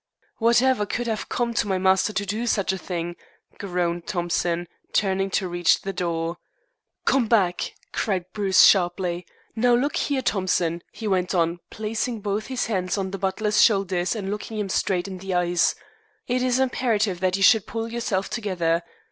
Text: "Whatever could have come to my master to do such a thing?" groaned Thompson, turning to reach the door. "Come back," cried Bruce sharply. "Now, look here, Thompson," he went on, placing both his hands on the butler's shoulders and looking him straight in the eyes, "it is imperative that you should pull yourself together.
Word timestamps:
"Whatever 0.39 0.87
could 0.87 1.05
have 1.05 1.29
come 1.29 1.53
to 1.53 1.67
my 1.67 1.77
master 1.77 2.11
to 2.11 2.25
do 2.25 2.47
such 2.47 2.73
a 2.73 2.77
thing?" 2.79 3.15
groaned 3.59 4.07
Thompson, 4.07 4.67
turning 4.93 5.29
to 5.29 5.47
reach 5.47 5.83
the 5.83 5.93
door. 5.93 6.37
"Come 7.05 7.27
back," 7.27 7.75
cried 7.93 8.25
Bruce 8.33 8.63
sharply. 8.63 9.27
"Now, 9.55 9.75
look 9.75 9.95
here, 9.97 10.23
Thompson," 10.23 10.81
he 10.91 11.07
went 11.07 11.35
on, 11.35 11.59
placing 11.69 12.21
both 12.21 12.47
his 12.47 12.65
hands 12.65 12.97
on 12.97 13.11
the 13.11 13.19
butler's 13.19 13.61
shoulders 13.61 14.15
and 14.15 14.31
looking 14.31 14.57
him 14.57 14.69
straight 14.69 15.07
in 15.07 15.19
the 15.19 15.35
eyes, 15.35 15.75
"it 16.25 16.41
is 16.41 16.57
imperative 16.59 17.19
that 17.19 17.37
you 17.37 17.43
should 17.43 17.67
pull 17.67 17.87
yourself 17.93 18.27
together. 18.27 18.81